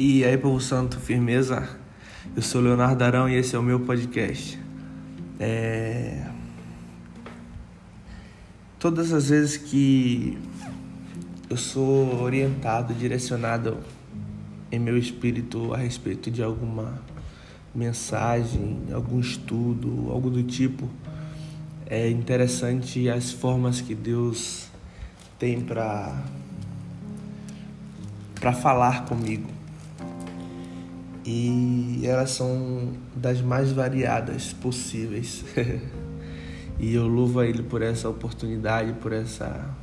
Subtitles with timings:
[0.00, 1.68] E aí, povo santo, firmeza?
[2.36, 4.56] Eu sou Leonardo Arão e esse é o meu podcast.
[5.40, 6.24] É...
[8.78, 10.38] Todas as vezes que
[11.50, 13.78] eu sou orientado, direcionado
[14.70, 17.02] em meu espírito a respeito de alguma
[17.74, 20.88] mensagem, algum estudo, algo do tipo,
[21.86, 24.68] é interessante as formas que Deus
[25.40, 26.22] tem para
[28.36, 29.57] para falar comigo.
[31.30, 35.44] E elas são das mais variadas possíveis.
[36.80, 39.76] e eu louvo a ele por essa oportunidade, por essa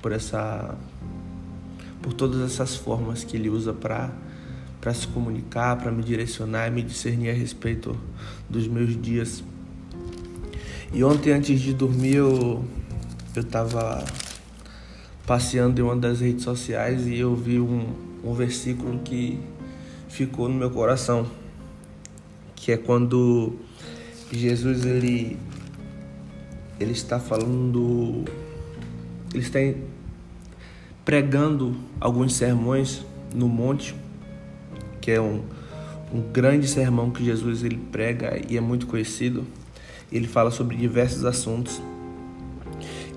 [0.00, 0.78] por essa
[2.00, 4.10] por todas essas formas que ele usa para
[4.80, 7.94] para se comunicar, para me direcionar e me discernir a respeito
[8.48, 9.44] dos meus dias.
[10.90, 12.64] E ontem antes de dormir eu
[13.36, 14.02] eu tava
[15.26, 19.38] passeando em uma das redes sociais e eu vi um, um versículo que
[20.10, 21.26] ficou no meu coração,
[22.54, 23.54] que é quando
[24.30, 25.38] Jesus ele
[26.78, 28.24] ele está falando,
[29.32, 29.58] ele está
[31.04, 33.94] pregando alguns sermões no monte,
[35.00, 35.42] que é um,
[36.12, 39.46] um grande sermão que Jesus ele prega e é muito conhecido.
[40.10, 41.80] Ele fala sobre diversos assuntos.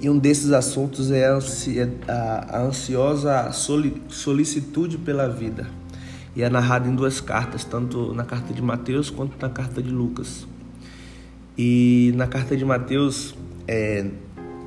[0.02, 3.50] E um desses assuntos é a ansiosa
[4.10, 5.66] solicitude pela vida.
[6.36, 9.90] E é narrado em duas cartas, tanto na carta de Mateus quanto na carta de
[9.90, 10.48] Lucas.
[11.58, 13.36] E na carta de Mateus,
[13.68, 14.06] é,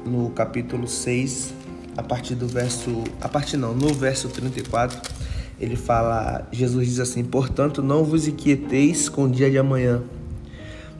[0.05, 1.53] no capítulo 6,
[1.97, 3.03] a partir do verso.
[3.21, 5.01] A partir não, no verso 34,
[5.59, 10.03] ele fala: Jesus diz assim: Portanto, não vos inquieteis com o dia de amanhã,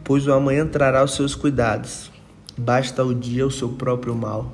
[0.03, 2.11] pois o amanhã trará os seus cuidados
[2.57, 4.53] basta o dia o seu próprio mal.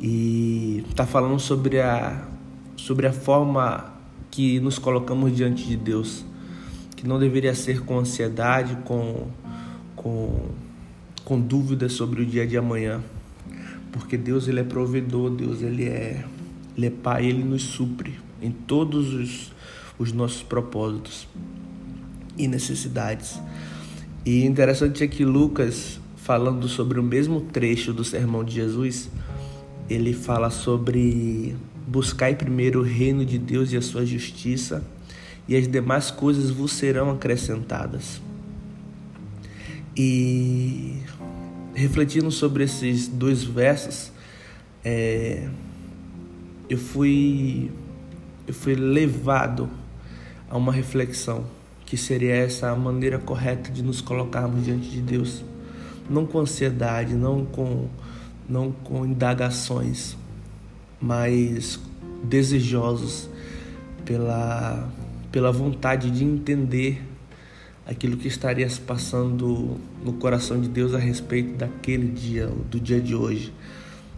[0.00, 2.24] E está falando sobre a,
[2.76, 3.92] sobre a forma
[4.30, 6.24] que nos colocamos diante de Deus,
[6.96, 9.28] que não deveria ser com ansiedade, com,
[9.96, 10.50] com,
[11.24, 13.02] com dúvidas sobre o dia de amanhã,
[13.92, 16.24] porque Deus ele é provedor, Deus ele é,
[16.76, 19.52] ele é Pai, Ele nos supre em todos os,
[19.98, 21.26] os nossos propósitos
[22.36, 23.40] e necessidades.
[24.24, 29.08] E interessante é que Lucas falando sobre o mesmo trecho do sermão de Jesus,
[29.88, 31.56] ele fala sobre
[31.88, 34.84] buscar primeiro o reino de Deus e a sua justiça,
[35.46, 38.20] e as demais coisas vos serão acrescentadas.
[39.96, 41.02] E
[41.74, 44.12] refletindo sobre esses dois versos,
[44.84, 45.48] é,
[46.68, 47.70] eu fui
[48.46, 49.68] eu fui levado
[50.48, 51.44] a uma reflexão
[51.84, 55.44] que seria essa a maneira correta de nos colocarmos diante de Deus
[56.08, 57.88] não com ansiedade, não com,
[58.48, 60.16] não com indagações,
[61.00, 61.78] mas
[62.22, 63.28] desejosos
[64.04, 64.90] pela,
[65.30, 67.02] pela vontade de entender
[67.86, 73.00] aquilo que estaria se passando no coração de Deus a respeito daquele dia, do dia
[73.00, 73.52] de hoje.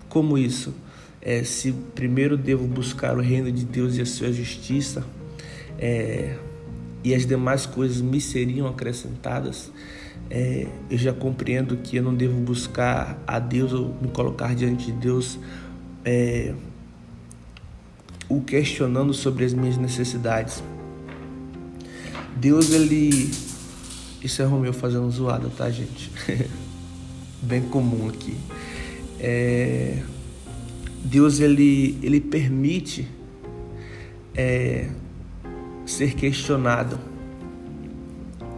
[0.09, 0.75] Como isso?
[1.23, 5.05] É, se primeiro devo buscar o reino de Deus e a sua justiça,
[5.79, 6.37] é,
[7.05, 9.71] e as demais coisas me seriam acrescentadas,
[10.29, 14.87] é, eu já compreendo que eu não devo buscar a Deus ou me colocar diante
[14.87, 15.39] de Deus
[16.05, 16.55] é,
[18.31, 20.63] o questionando sobre as minhas necessidades.
[22.37, 23.31] Deus, ele.
[24.23, 26.11] Isso é Romeu fazendo zoada, tá, gente?
[27.43, 28.37] Bem comum aqui.
[29.19, 30.03] É...
[31.05, 33.09] Deus, ele, ele permite
[34.35, 34.91] é,
[35.87, 36.99] ser questionado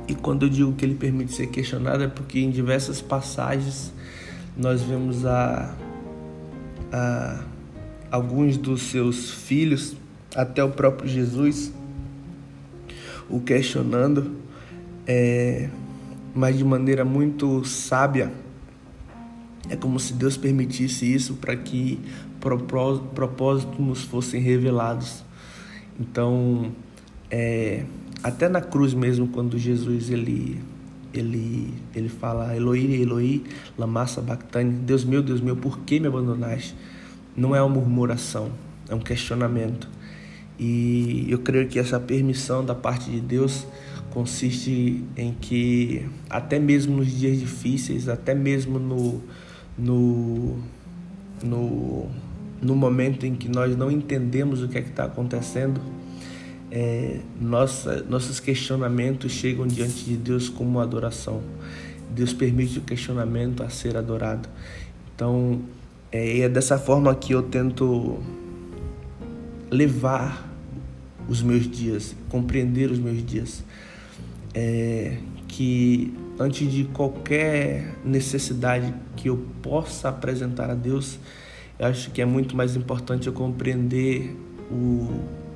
[0.08, 3.92] e quando eu digo que ele permite ser questionado é porque em diversas passagens
[4.56, 5.74] nós vemos a,
[6.92, 7.44] a
[8.12, 9.96] alguns dos seus filhos,
[10.36, 11.72] até o próprio Jesus,
[13.28, 14.36] o questionando,
[15.06, 15.70] é,
[16.34, 18.30] mas de maneira muito sábia.
[19.70, 21.98] É como se Deus permitisse isso para que
[22.38, 25.24] propósitos nos fossem revelados.
[25.98, 26.70] Então,
[27.30, 27.86] é,
[28.22, 30.60] até na cruz mesmo, quando Jesus ele
[31.14, 33.44] ele ele fala Eloi, Eloi,
[33.78, 36.74] lama sabachthani, Deus meu, Deus meu, por que me abandonaste?
[37.36, 38.50] Não é uma murmuração,
[38.88, 39.88] é um questionamento.
[40.58, 43.66] E eu creio que essa permissão da parte de Deus
[44.10, 49.22] consiste em que até mesmo nos dias difíceis, até mesmo no
[49.76, 50.58] no
[51.42, 52.08] no,
[52.60, 55.80] no momento em que nós não entendemos o que é está acontecendo,
[56.70, 61.42] é, nossa, nossos questionamentos chegam diante de Deus como adoração.
[62.10, 64.48] Deus permite o questionamento a ser adorado.
[65.14, 65.60] Então,
[66.12, 68.18] é, é dessa forma que eu tento
[69.70, 70.48] levar
[71.28, 73.64] os meus dias, compreender os meus dias.
[74.54, 75.16] É,
[75.48, 81.18] que antes de qualquer necessidade que eu possa apresentar a Deus,
[81.78, 84.36] eu acho que é muito mais importante eu compreender
[84.70, 85.08] o,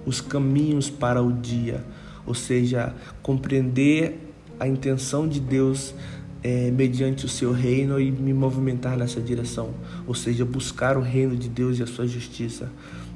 [0.07, 1.85] os caminhos para o dia,
[2.27, 4.19] ou seja, compreender
[4.59, 5.95] a intenção de Deus
[6.43, 9.71] é, mediante o seu reino e me movimentar nessa direção,
[10.07, 12.71] ou seja, buscar o reino de Deus e a sua justiça,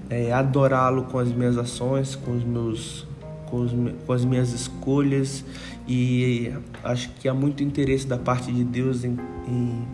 [0.08, 3.06] é, adorá-lo com as minhas ações, com os meus
[3.50, 3.72] com, os,
[4.06, 5.44] com, as minhas escolhas.
[5.86, 6.52] E
[6.84, 9.84] acho que há muito interesse da parte de Deus em, em,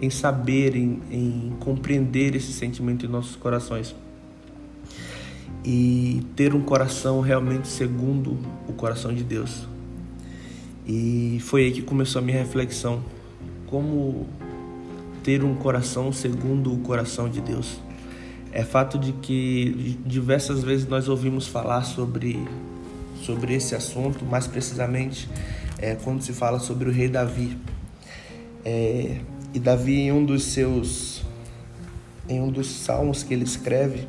[0.00, 3.94] em saber, em, em compreender esse sentimento em nossos corações.
[5.64, 8.38] E ter um coração realmente segundo
[8.68, 9.66] o coração de Deus.
[10.86, 13.02] E foi aí que começou a minha reflexão.
[13.66, 14.26] Como
[15.26, 17.80] ter um coração segundo o coração de Deus.
[18.52, 22.38] É fato de que diversas vezes nós ouvimos falar sobre,
[23.24, 25.28] sobre esse assunto, mais precisamente
[25.78, 27.58] é, quando se fala sobre o rei Davi.
[28.64, 29.18] É,
[29.52, 31.24] e Davi, em um dos seus,
[32.28, 34.06] em um dos salmos que ele escreve,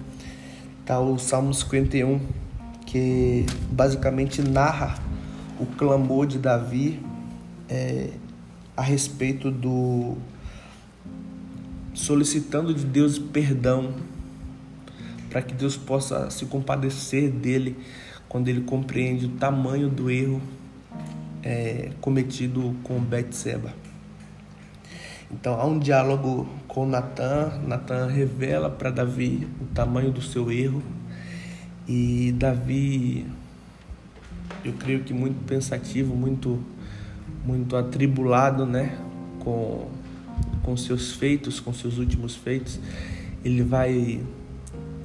[0.81, 2.19] está o Salmo 51,
[2.85, 4.99] que basicamente narra
[5.59, 6.99] o clamor de Davi
[7.69, 8.11] é,
[8.75, 10.15] a respeito do
[11.93, 13.93] solicitando de Deus perdão
[15.29, 17.75] para que Deus possa se compadecer dele
[18.29, 20.41] quando ele compreende o tamanho do erro
[21.43, 23.73] é, cometido com Betseba.
[25.31, 30.81] Então há um diálogo com Natan, Natan revela para Davi o tamanho do seu erro
[31.87, 33.25] e Davi
[34.67, 36.59] eu creio que muito pensativo, muito
[37.45, 38.97] muito atribulado, né,
[39.39, 39.87] com
[40.63, 42.79] com seus feitos, com seus últimos feitos,
[43.43, 44.21] ele vai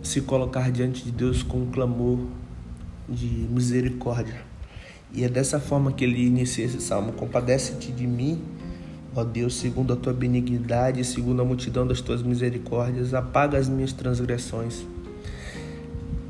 [0.03, 2.19] se colocar diante de Deus com um clamor
[3.09, 4.43] de misericórdia.
[5.15, 8.43] E é dessa forma que ele inicia esse salmo: Compadece-te de mim,
[9.15, 13.93] ó Deus, segundo a tua benignidade, segundo a multidão das tuas misericórdias, apaga as minhas
[13.93, 14.85] transgressões.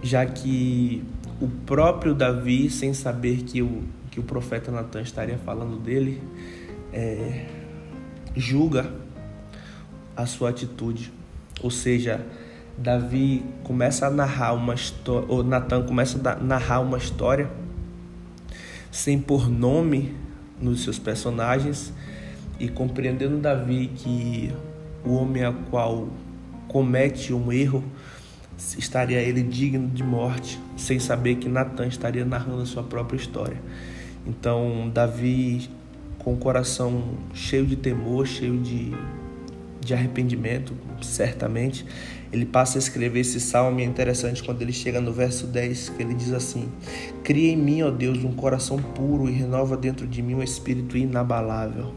[0.02, 1.02] Já que
[1.42, 6.22] o próprio Davi, sem saber que o, que o profeta Natan estaria falando dele,
[6.92, 7.46] é,
[8.36, 8.88] julga
[10.16, 11.12] a sua atitude.
[11.60, 12.24] Ou seja,
[12.78, 17.50] Davi começa a narrar uma história, ou Natan começa a narrar uma história
[18.92, 20.14] sem pôr nome
[20.60, 21.92] nos seus personagens
[22.60, 24.54] e compreendendo Davi que
[25.04, 26.08] o homem a qual
[26.68, 27.82] comete um erro
[28.78, 33.60] estaria ele digno de morte, sem saber que Natan estaria narrando a sua própria história.
[34.26, 35.68] Então, Davi,
[36.18, 38.92] com o coração cheio de temor, cheio de,
[39.80, 41.86] de arrependimento, certamente,
[42.32, 45.90] ele passa a escrever esse salmo e é interessante quando ele chega no verso 10,
[45.90, 46.68] que ele diz assim:
[47.22, 50.96] Cria em mim, ó Deus, um coração puro e renova dentro de mim um espírito
[50.96, 51.92] inabalável.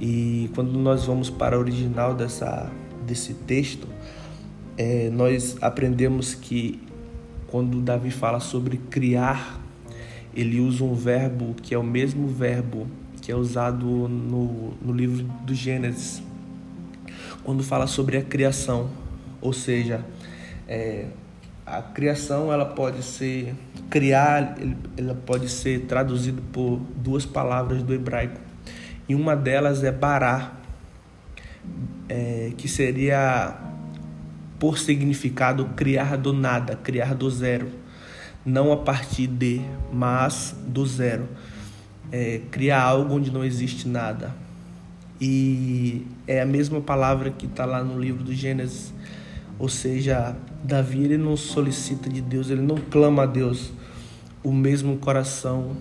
[0.00, 2.70] E quando nós vamos para o original dessa,
[3.06, 3.88] desse texto,
[4.76, 6.85] é, nós aprendemos que
[7.56, 9.58] quando Davi fala sobre criar,
[10.34, 12.86] ele usa um verbo que é o mesmo verbo
[13.22, 16.22] que é usado no, no livro do Gênesis,
[17.42, 18.90] quando fala sobre a criação,
[19.40, 20.04] ou seja,
[20.68, 21.06] é,
[21.64, 23.54] a criação ela pode ser
[23.88, 24.58] criar,
[24.94, 28.38] ela pode ser traduzida por duas palavras do hebraico.
[29.08, 30.52] E uma delas é bará,
[32.06, 33.65] é, que seria
[34.58, 37.68] por significado criar do nada, criar do zero,
[38.44, 39.60] não a partir de,
[39.92, 41.28] mas do zero.
[42.12, 44.34] É, criar algo onde não existe nada.
[45.20, 48.92] E é a mesma palavra que está lá no livro do Gênesis.
[49.58, 53.72] Ou seja, Davi ele não solicita de Deus, ele não clama a Deus
[54.44, 55.76] o mesmo coração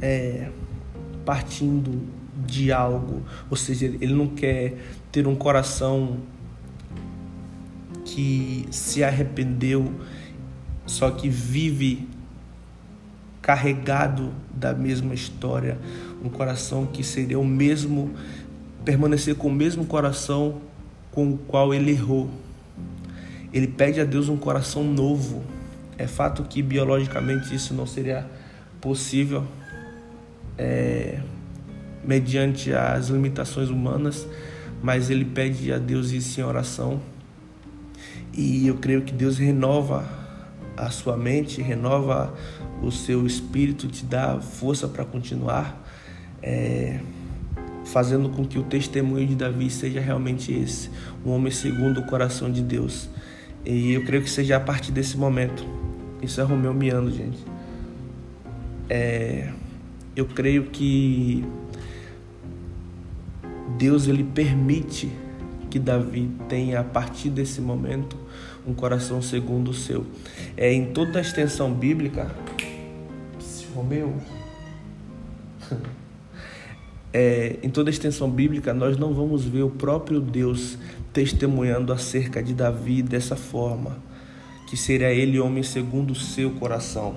[0.00, 0.50] é,
[1.24, 2.06] partindo
[2.46, 3.22] de algo.
[3.50, 4.78] Ou seja, ele não quer
[5.10, 6.18] ter um coração
[8.08, 9.92] que se arrependeu,
[10.86, 12.08] só que vive
[13.42, 15.78] carregado da mesma história,
[16.24, 18.10] um coração que seria o mesmo,
[18.84, 20.60] permanecer com o mesmo coração
[21.12, 22.30] com o qual ele errou.
[23.52, 25.44] Ele pede a Deus um coração novo.
[25.98, 28.26] É fato que biologicamente isso não seria
[28.80, 29.44] possível
[30.56, 31.20] é,
[32.04, 34.26] mediante as limitações humanas,
[34.82, 37.00] mas ele pede a Deus isso em oração
[38.38, 40.08] e eu creio que Deus renova
[40.76, 42.32] a sua mente, renova
[42.80, 45.84] o seu espírito, te dá força para continuar,
[46.40, 47.00] é,
[47.84, 50.88] fazendo com que o testemunho de Davi seja realmente esse,
[51.26, 53.10] um homem segundo o coração de Deus.
[53.66, 55.66] E eu creio que seja a partir desse momento
[56.22, 57.44] Isso é Romeu miando, gente.
[58.88, 59.50] É,
[60.14, 61.44] eu creio que
[63.76, 65.10] Deus ele permite
[65.70, 68.16] que Davi tenha a partir desse momento
[68.66, 70.06] um coração segundo o seu.
[70.56, 72.30] É em toda a extensão bíblica,
[73.74, 74.14] Romeu,
[77.12, 80.76] é, em toda a extensão bíblica, nós não vamos ver o próprio Deus
[81.12, 83.98] testemunhando acerca de Davi dessa forma,
[84.68, 87.16] que seria ele homem segundo o seu coração.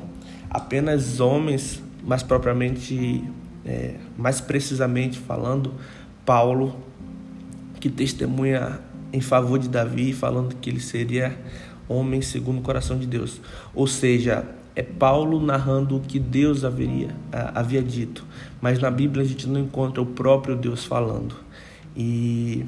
[0.49, 3.23] Apenas homens, mais propriamente,
[3.65, 5.73] é, mais precisamente falando,
[6.25, 6.75] Paulo,
[7.81, 8.79] que testemunha
[9.11, 11.37] em favor de Davi, falando que ele seria
[11.89, 13.41] homem segundo o coração de Deus.
[13.73, 14.45] Ou seja,
[14.75, 18.25] é Paulo narrando o que Deus haveria, havia dito,
[18.61, 21.35] mas na Bíblia a gente não encontra o próprio Deus falando.
[21.97, 22.65] E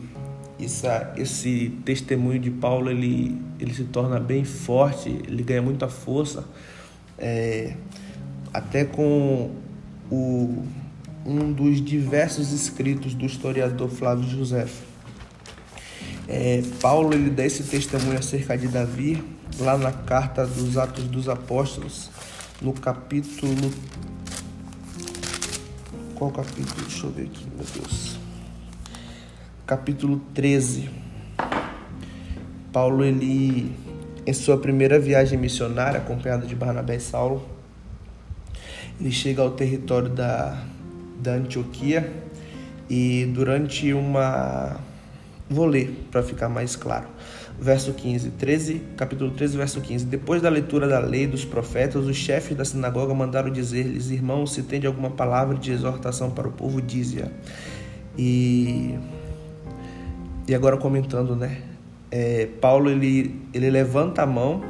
[0.60, 6.43] essa, esse testemunho de Paulo ele, ele se torna bem forte, ele ganha muita força,
[7.17, 7.75] é,
[8.53, 9.51] até com
[10.12, 10.63] o,
[11.25, 14.67] um dos diversos escritos do historiador Flávio José.
[16.27, 19.24] É, Paulo ele dá esse testemunho acerca de Davi
[19.60, 22.10] lá na carta dos Atos dos Apóstolos,
[22.62, 23.72] no capítulo.
[26.15, 26.82] Qual capítulo?
[26.88, 28.18] Deixa eu ver aqui, meu Deus.
[29.65, 30.89] Capítulo 13.
[32.72, 33.72] Paulo, ele,
[34.25, 37.48] em sua primeira viagem missionária, acompanhado de Barnabé e Saulo,
[39.00, 40.63] ele chega ao território da,
[41.20, 42.12] da Antioquia
[42.89, 44.80] e durante uma.
[45.50, 47.08] Vou ler para ficar mais claro
[47.60, 50.06] verso 15, 13, capítulo 13, verso 15.
[50.06, 54.64] Depois da leitura da lei dos profetas, os chefes da sinagoga mandaram dizer-lhes: Irmãos, se
[54.64, 57.28] tem alguma palavra de exortação para o povo, dize-a.
[58.18, 58.98] E,
[60.48, 61.62] e agora comentando, né?
[62.12, 64.62] É, Paulo ele, ele levanta a mão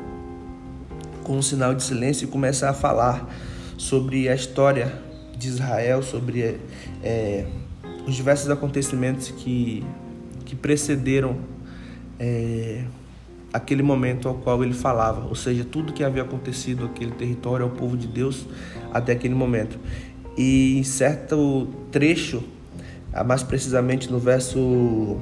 [1.23, 3.29] com um sinal de silêncio e começa a falar
[3.77, 4.93] sobre a história
[5.37, 6.57] de Israel, sobre
[7.03, 7.45] é,
[8.07, 9.85] os diversos acontecimentos que,
[10.43, 11.37] que precederam
[12.19, 12.83] é,
[13.51, 17.71] aquele momento ao qual ele falava, ou seja, tudo que havia acontecido aquele território ao
[17.71, 18.47] povo de Deus
[18.91, 19.77] até aquele momento.
[20.35, 22.43] E em certo trecho,
[23.25, 25.21] mais precisamente no verso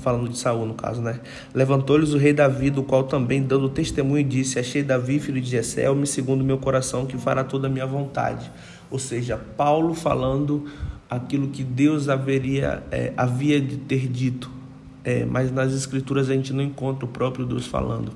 [0.05, 1.19] falando de Saul no caso, né?
[1.51, 5.91] Levantou-lhes o rei Davi, do qual também dando testemunho disse: Achei Davi, filho de Jessé,
[5.95, 8.51] me segundo meu coração, que fará toda a minha vontade.
[8.91, 10.67] Ou seja, Paulo falando
[11.09, 14.51] aquilo que Deus haveria, é, havia de ter dito.
[15.03, 18.11] É, mas nas escrituras a gente não encontra o próprio Deus falando.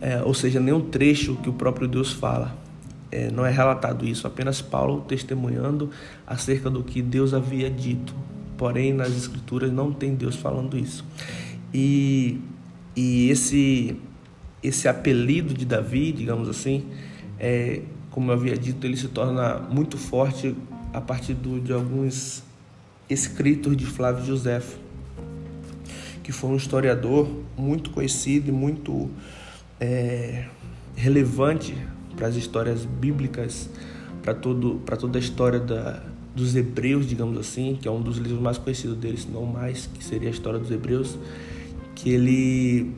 [0.00, 2.56] É, ou seja, nenhum trecho que o próprio Deus fala.
[3.12, 5.90] É, não é relatado isso, apenas Paulo testemunhando
[6.26, 8.14] acerca do que Deus havia dito
[8.60, 11.02] porém nas escrituras não tem Deus falando isso.
[11.72, 12.38] E,
[12.94, 13.96] e esse,
[14.62, 16.84] esse apelido de Davi, digamos assim,
[17.38, 20.54] é, como eu havia dito, ele se torna muito forte
[20.92, 22.42] a partir do, de alguns
[23.08, 24.60] escritos de Flávio José,
[26.22, 29.08] que foi um historiador muito conhecido e muito
[29.80, 30.44] é,
[30.94, 31.74] relevante
[32.14, 33.70] para as histórias bíblicas,
[34.22, 38.58] para toda a história da, dos Hebreus, digamos assim, que é um dos livros mais
[38.58, 41.18] conhecidos deles, não mais, que seria a história dos Hebreus,
[41.94, 42.92] que ele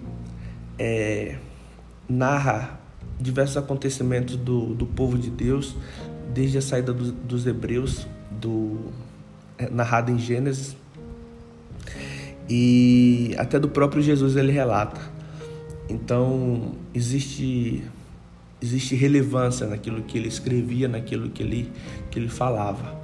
[0.79, 1.39] é,
[2.09, 2.81] narra
[3.19, 5.75] diversos acontecimentos do, do povo de Deus,
[6.33, 8.93] desde a saída do, dos Hebreus, do,
[9.59, 10.77] é, narrado em Gênesis,
[12.49, 15.01] e até do próprio Jesus ele relata.
[15.89, 17.83] Então existe
[18.61, 21.73] existe relevância naquilo que ele escrevia, naquilo que ele
[22.11, 23.02] que ele falava.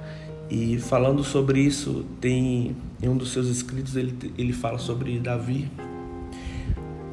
[0.49, 5.69] E falando sobre isso, tem em um dos seus escritos ele, ele fala sobre Davi,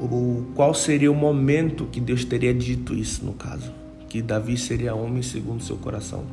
[0.01, 3.71] o qual seria o momento que Deus teria dito isso no caso,
[4.09, 6.25] que Davi seria homem segundo seu coração.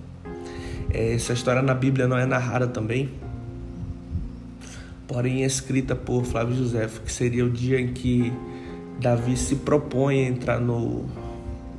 [0.90, 3.11] É, essa história na Bíblia não é narrada também,
[5.06, 8.32] porém é escrita por Flávio José, que seria o dia em que
[8.99, 11.04] Davi se propõe a entrar no,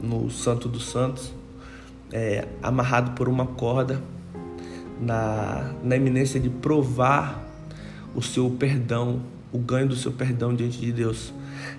[0.03, 1.33] no Santo dos Santos,
[2.11, 3.99] é, amarrado por uma corda
[4.99, 7.43] na, na eminência de provar
[8.15, 9.21] o seu perdão,
[9.51, 11.33] o ganho do seu perdão diante de Deus.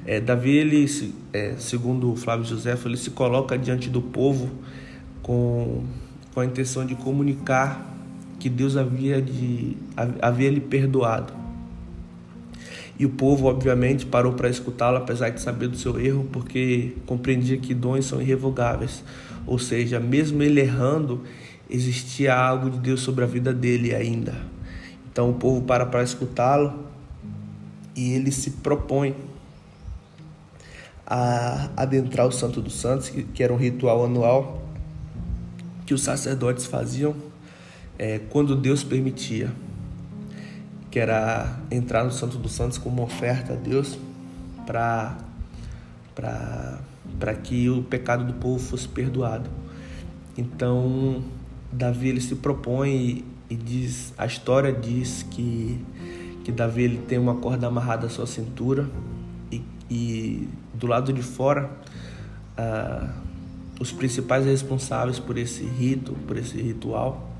[0.05, 0.87] É, Davi, ele,
[1.33, 4.51] é, segundo Flávio José, ele se coloca diante do povo
[5.23, 5.85] com,
[6.35, 7.95] com a intenção de comunicar
[8.39, 9.77] que Deus havia, de,
[10.21, 11.33] havia lhe perdoado.
[12.99, 17.59] E o povo, obviamente, parou para escutá-lo, apesar de saber do seu erro, porque compreendia
[17.59, 19.05] que dons são irrevogáveis.
[19.47, 21.23] Ou seja, mesmo ele errando,
[21.69, 24.35] existia algo de Deus sobre a vida dele ainda.
[25.11, 26.87] Então o povo para para escutá-lo
[27.95, 29.17] e ele se propõe
[31.07, 34.63] a adentrar o Santo dos Santos, que era um ritual anual
[35.87, 37.15] que os sacerdotes faziam
[37.99, 39.53] é, quando Deus permitia,
[40.91, 43.99] que era entrar no Santo dos Santos como oferta a Deus
[44.67, 45.17] para
[47.19, 49.49] para que o pecado do povo fosse perdoado.
[50.37, 51.23] Então
[51.73, 55.81] Davi ele se propõe e, diz, a história diz que
[56.45, 58.89] que Davi ele tem uma corda amarrada à sua cintura
[59.51, 61.69] e, e do lado de fora
[62.57, 63.13] ah,
[63.81, 67.31] os principais responsáveis por esse rito, por esse ritual,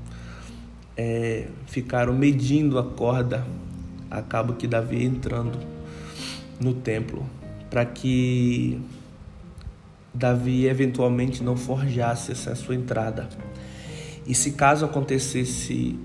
[0.95, 3.45] é, ficaram medindo a corda
[4.09, 5.57] a cabo que Davi entrando
[6.59, 7.25] no templo,
[7.69, 8.79] para que
[10.13, 13.29] Davi eventualmente não forjasse essa sua entrada.
[14.27, 15.97] E se caso acontecesse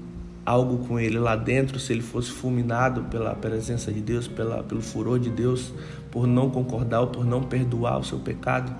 [0.47, 4.81] algo com ele lá dentro, se ele fosse fulminado pela presença de Deus, pela, pelo
[4.81, 5.73] furor de Deus,
[6.11, 8.73] por não concordar ou por não perdoar o seu pecado,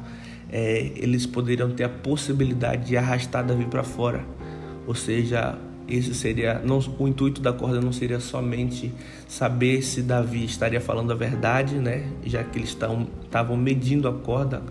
[0.51, 4.25] é, eles poderiam ter a possibilidade de arrastar Davi para fora.
[4.87, 5.59] Ou seja,
[5.89, 8.93] esse seria não, o intuito da corda não seria somente
[9.27, 12.07] saber se Davi estaria falando a verdade, né?
[12.25, 14.63] Já que eles estavam medindo a corda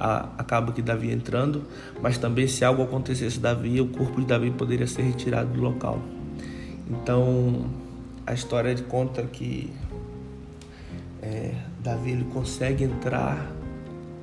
[0.00, 1.62] acaba que Davi entrando,
[2.00, 6.00] mas também se algo acontecesse Davi, o corpo de Davi poderia ser retirado do local.
[6.88, 7.66] Então
[8.26, 9.70] a história conta que
[11.22, 13.50] é, Davi ele consegue entrar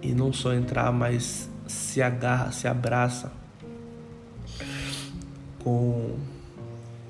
[0.01, 3.31] e não só entrar, mas se agarra, se abraça
[5.63, 6.15] com,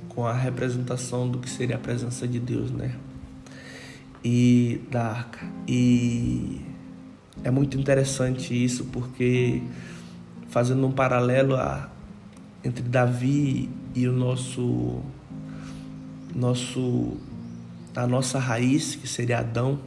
[0.10, 2.96] com a representação do que seria a presença de Deus, né?
[4.24, 5.46] E da arca.
[5.68, 6.62] E
[7.44, 9.62] é muito interessante isso porque
[10.50, 11.90] fazendo um paralelo a,
[12.64, 15.02] entre Davi e o nosso
[16.34, 17.18] nosso
[17.96, 19.80] a nossa raiz que seria Adão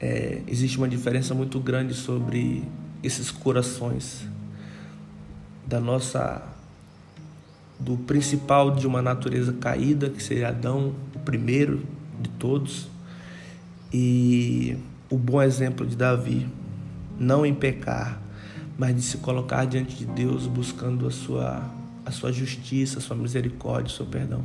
[0.00, 2.62] é, existe uma diferença muito grande sobre
[3.02, 4.26] esses corações
[5.66, 6.42] da nossa
[7.80, 11.82] do principal de uma natureza caída que seria Adão o primeiro
[12.20, 12.88] de todos
[13.92, 14.76] e
[15.14, 16.44] o bom exemplo de Davi,
[17.16, 18.20] não em pecar,
[18.76, 21.70] mas de se colocar diante de Deus buscando a sua,
[22.04, 24.44] a sua justiça, a sua misericórdia, o seu perdão.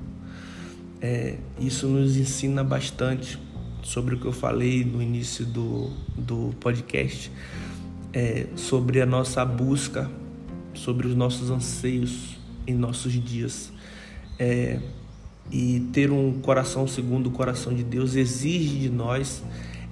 [1.01, 3.39] É, isso nos ensina bastante
[3.81, 7.31] sobre o que eu falei no início do, do podcast,
[8.13, 10.07] é, sobre a nossa busca,
[10.75, 13.73] sobre os nossos anseios em nossos dias.
[14.37, 14.79] É,
[15.51, 19.41] e ter um coração segundo o coração de Deus exige de nós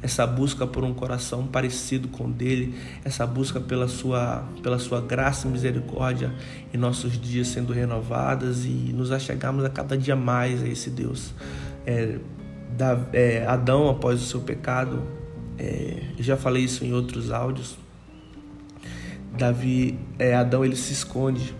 [0.01, 5.01] essa busca por um coração parecido com o dele, essa busca pela sua, pela sua
[5.01, 6.33] graça e misericórdia
[6.73, 11.33] em nossos dias sendo renovadas e nos achegarmos a cada dia mais a esse Deus.
[11.85, 12.19] É,
[12.77, 15.01] da, é, Adão, após o seu pecado,
[15.57, 17.77] é, já falei isso em outros áudios,
[19.35, 21.55] Davi, é, Adão ele se esconde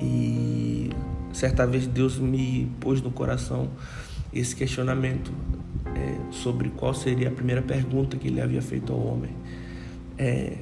[0.00, 0.90] e
[1.32, 3.70] certa vez Deus me pôs no coração
[4.32, 5.32] esse questionamento
[5.96, 9.30] é, sobre qual seria a primeira pergunta que ele havia feito ao homem.
[10.18, 10.58] É,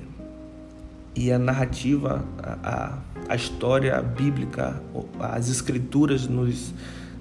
[1.17, 4.81] e a narrativa, a, a, história bíblica,
[5.21, 6.73] as escrituras nos,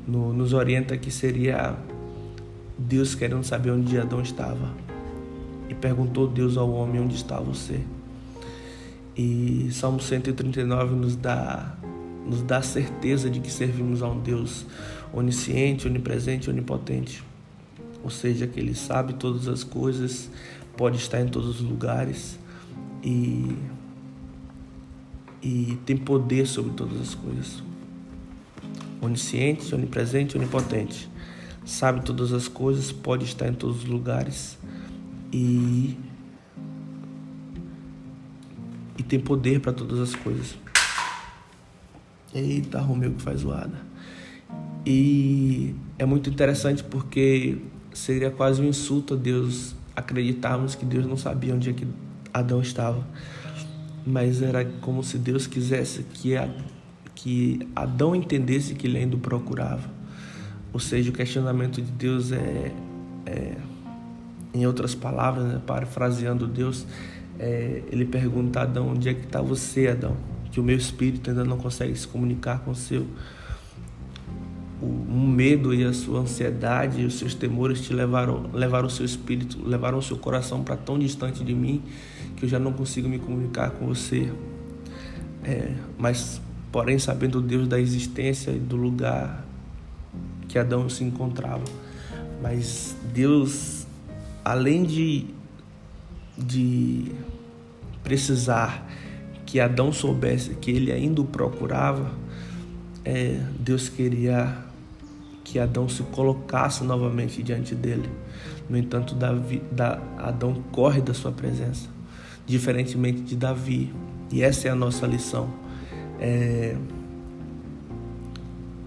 [0.08, 1.76] no, nos orienta que seria
[2.78, 4.74] Deus querendo saber onde Adão estava.
[5.70, 7.82] E perguntou Deus ao homem onde está você.
[9.16, 11.76] E Salmo 139 nos dá
[12.26, 14.66] nos dá certeza de que servimos a um Deus
[15.12, 17.22] onisciente, onipresente, onipotente
[18.04, 20.30] ou seja, que ele sabe todas as coisas,
[20.76, 22.38] pode estar em todos os lugares
[23.02, 23.56] e,
[25.42, 27.64] e tem poder sobre todas as coisas.
[29.02, 31.10] Onisciente, onipresente, onipotente.
[31.66, 34.58] Sabe todas as coisas, pode estar em todos os lugares
[35.32, 35.98] e,
[38.98, 40.58] e tem poder para todas as coisas.
[42.34, 43.82] Eita, Romeu que faz zoada.
[44.86, 47.60] E é muito interessante porque
[47.98, 51.88] seria quase um insulto a Deus acreditarmos que Deus não sabia onde é que
[52.34, 53.06] Adão estava.
[54.06, 56.50] Mas era como se Deus quisesse que, a,
[57.16, 59.90] que Adão entendesse que ele ainda o procurava.
[60.74, 62.72] Ou seja, o questionamento de Deus é,
[63.26, 63.56] é
[64.54, 66.86] em outras palavras, né, parafraseando Deus,
[67.40, 70.16] é, ele pergunta a Adão: onde é que está você, Adão?
[70.52, 73.08] Que o meu espírito ainda não consegue se comunicar com o seu
[74.84, 79.06] o medo e a sua ansiedade e os seus temores te levaram, levaram o seu
[79.06, 81.82] espírito, levaram o seu coração para tão distante de mim
[82.36, 84.32] que eu já não consigo me comunicar com você.
[85.44, 86.42] É, mas
[86.72, 89.46] porém sabendo Deus da existência e do lugar
[90.48, 91.64] que Adão se encontrava.
[92.42, 93.88] Mas Deus,
[94.44, 95.28] além de,
[96.38, 97.12] de
[98.04, 98.90] precisar
[99.46, 102.12] que Adão soubesse que ele ainda o procurava,
[103.06, 104.58] é, Deus queria
[105.54, 108.10] que Adão se colocasse novamente diante dele.
[108.68, 111.88] No entanto, Davi, da, Adão corre da sua presença,
[112.44, 113.94] diferentemente de Davi.
[114.32, 115.48] E essa é a nossa lição.
[116.20, 116.76] É,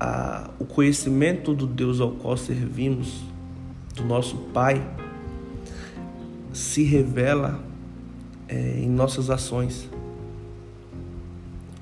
[0.00, 3.22] a, o conhecimento do Deus ao qual servimos,
[3.94, 4.85] do nosso Pai,
[6.52, 7.61] se revela
[8.48, 9.88] é, em nossas ações.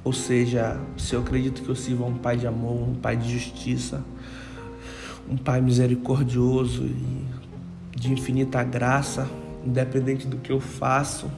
[0.04, 3.16] Ou seja, se eu acredito que eu sirvo a um Pai de amor, um Pai
[3.16, 4.04] de justiça,
[5.28, 7.24] um Pai misericordioso e
[7.96, 9.28] de infinita graça,
[9.64, 11.30] independente do que eu faço,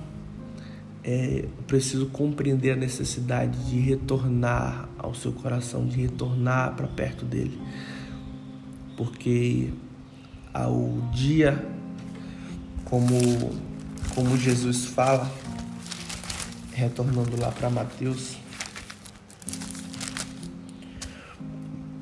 [1.04, 7.24] é, eu preciso compreender a necessidade de retornar ao seu coração, de retornar para perto
[7.24, 7.56] dele,
[8.96, 9.70] porque
[10.52, 11.64] ao dia,
[12.84, 13.14] como,
[14.14, 15.30] como Jesus fala,
[16.72, 18.36] retornando lá para Mateus,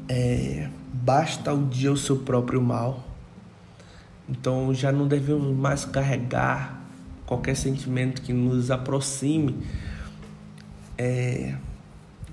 [0.09, 0.71] é,
[1.05, 3.05] basta o dia o seu próprio mal.
[4.27, 6.83] Então já não devemos mais carregar
[7.27, 9.59] qualquer sentimento que nos aproxime
[10.97, 11.57] é,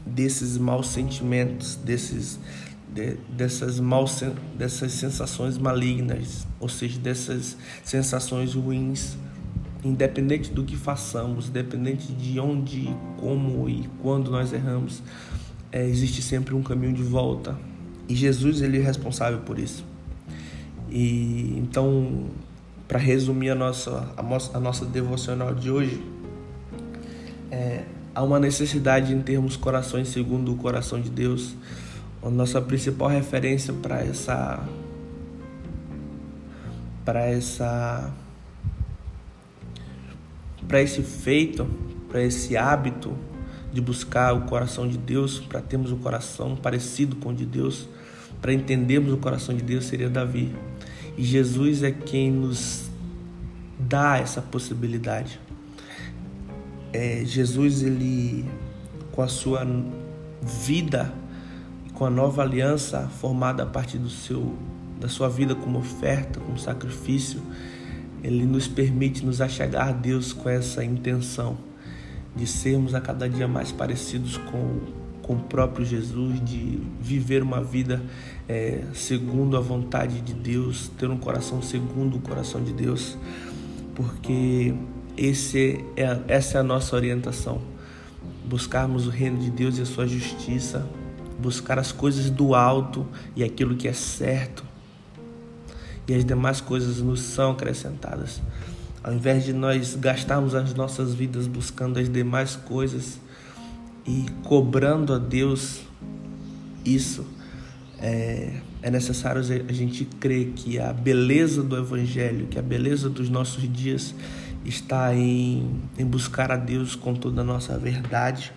[0.06, 2.40] desses maus sentimentos, desses,
[2.94, 4.06] de, dessas, mal,
[4.58, 9.18] dessas sensações malignas, ou seja, dessas sensações ruins,
[9.84, 15.04] independente do que façamos, independente de onde, como e quando nós erramos,
[15.74, 17.71] é, existe sempre um caminho de volta.
[18.12, 19.86] E Jesus ele é responsável por isso.
[20.90, 22.30] E então
[22.86, 26.04] para resumir a nossa, a, nossa devocional de hoje,
[27.50, 31.56] é, há uma necessidade em termos corações segundo o coração de Deus.
[32.22, 34.62] A nossa principal referência para essa
[37.06, 38.12] para essa
[40.68, 41.66] para esse feito,
[42.10, 43.18] para esse hábito
[43.72, 47.46] de buscar o coração de Deus, para termos o um coração parecido com o de
[47.46, 47.88] Deus,
[48.42, 50.54] para entendermos o coração de Deus seria Davi.
[51.18, 52.90] E Jesus é quem nos
[53.80, 55.40] dá essa possibilidade.
[56.92, 58.46] É, Jesus, ele,
[59.12, 59.66] com a sua
[60.42, 61.14] vida,
[61.94, 64.56] com a nova aliança formada a partir do seu,
[65.00, 67.42] da sua vida como oferta, como sacrifício,
[68.24, 71.58] ele nos permite nos achegar a Deus com essa intenção
[72.36, 77.64] de sermos a cada dia mais parecidos com com o próprio Jesus, de viver uma
[77.64, 78.02] vida
[78.48, 83.18] é, segundo a vontade de Deus, ter um coração segundo o coração de Deus,
[83.96, 84.74] porque
[85.18, 87.62] esse é, essa é a nossa orientação.
[88.46, 90.88] Buscarmos o reino de Deus e a sua justiça,
[91.40, 94.64] buscar as coisas do alto e aquilo que é certo,
[96.08, 98.42] e as demais coisas nos são acrescentadas.
[99.04, 103.20] Ao invés de nós gastarmos as nossas vidas buscando as demais coisas,
[104.06, 105.82] e cobrando a Deus
[106.84, 107.26] isso,
[108.00, 113.30] é, é necessário a gente crer que a beleza do Evangelho, que a beleza dos
[113.30, 114.16] nossos dias
[114.66, 118.52] está em, em buscar a Deus com toda a nossa verdade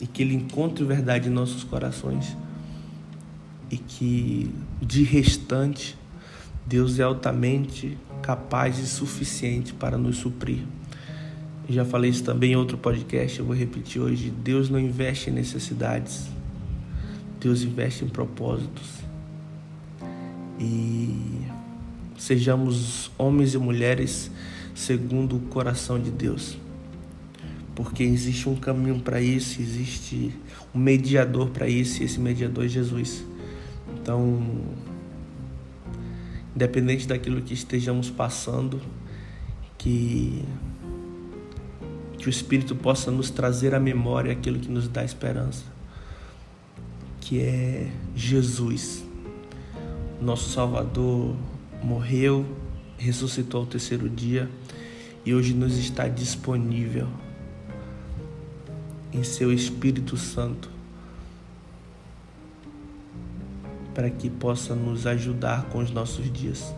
[0.00, 2.36] e que Ele encontre verdade em nossos corações
[3.70, 5.96] e que de restante
[6.66, 10.64] Deus é altamente capaz e suficiente para nos suprir.
[11.68, 14.30] Já falei isso também em outro podcast, eu vou repetir hoje.
[14.30, 16.28] Deus não investe em necessidades,
[17.40, 18.88] Deus investe em propósitos.
[20.60, 21.42] E
[22.16, 24.30] sejamos homens e mulheres
[24.74, 26.56] segundo o coração de Deus.
[27.74, 30.32] Porque existe um caminho para isso, existe
[30.72, 33.24] um mediador para isso, e esse mediador é Jesus.
[34.00, 34.40] Então,
[36.54, 38.80] independente daquilo que estejamos passando,
[39.76, 40.42] que
[42.26, 45.64] que o Espírito possa nos trazer à memória aquilo que nos dá esperança,
[47.20, 49.04] que é Jesus,
[50.20, 51.36] nosso Salvador,
[51.80, 52.44] morreu,
[52.98, 54.50] ressuscitou ao terceiro dia
[55.24, 57.06] e hoje nos está disponível
[59.12, 60.68] em seu Espírito Santo
[63.94, 66.74] para que possa nos ajudar com os nossos dias,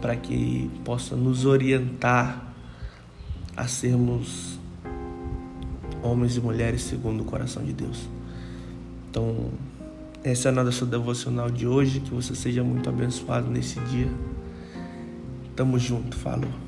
[0.00, 2.53] para que possa nos orientar
[3.56, 4.58] a sermos
[6.02, 8.08] homens e mulheres segundo o coração de Deus.
[9.10, 9.50] Então,
[10.22, 12.00] essa é a nossa devocional de hoje.
[12.00, 14.10] Que você seja muito abençoado nesse dia.
[15.54, 16.63] Tamo junto, falou.